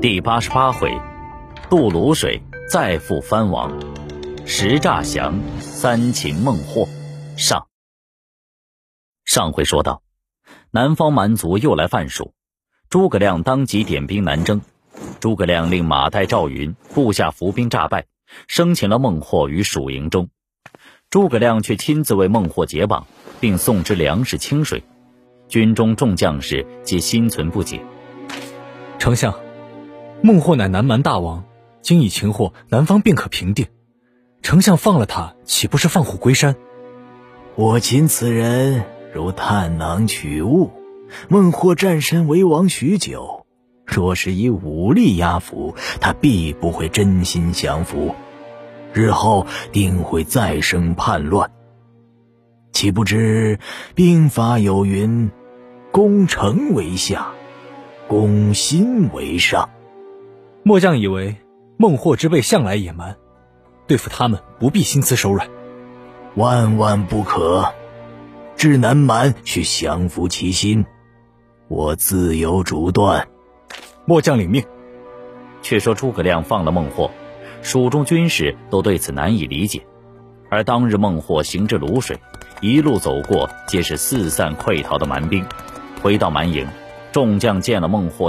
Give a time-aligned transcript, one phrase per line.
[0.00, 0.96] 第八十八回，
[1.68, 3.76] 渡泸水再赴藩王，
[4.46, 6.86] 石诈降三擒孟获。
[7.36, 7.66] 上
[9.24, 10.02] 上回说到，
[10.70, 12.32] 南方蛮族又来犯蜀，
[12.88, 14.60] 诸葛亮当即点兵南征。
[15.18, 18.06] 诸葛亮令马岱、赵云部下伏兵诈败，
[18.46, 20.28] 生擒了孟获于蜀营中。
[21.10, 23.04] 诸葛亮却亲自为孟获解绑，
[23.40, 24.80] 并送之粮食、清水。
[25.48, 27.84] 军中众将士皆心存不解。
[29.00, 29.47] 丞相。
[30.20, 31.44] 孟获乃南蛮大王，
[31.80, 33.68] 今已擒获，南方便可平定。
[34.42, 36.56] 丞相放了他，岂不是放虎归山？
[37.54, 38.84] 我擒此人
[39.14, 40.72] 如探囊取物。
[41.28, 43.46] 孟获战身为王许久，
[43.86, 48.14] 若是以武力压服，他必不会真心降服，
[48.92, 51.50] 日后定会再生叛乱。
[52.72, 53.58] 岂不知
[53.94, 55.30] 兵法有云
[55.90, 57.28] ：“攻城为下，
[58.08, 59.70] 攻心为上。”
[60.64, 61.36] 末将以为，
[61.76, 63.16] 孟获之辈向来野蛮，
[63.86, 65.48] 对付他们不必心慈手软。
[66.34, 67.72] 万万不可！
[68.56, 70.84] 至南蛮需降服其心，
[71.68, 73.28] 我自有主断。
[74.04, 74.64] 末将领命。
[75.62, 77.10] 却说诸葛亮放了孟获，
[77.62, 79.86] 蜀中军士都对此难以理解。
[80.50, 82.18] 而当日孟获行至泸水，
[82.60, 85.44] 一路走过皆是四散溃逃的蛮兵。
[86.02, 86.66] 回到蛮营，
[87.12, 88.26] 众将见了孟获。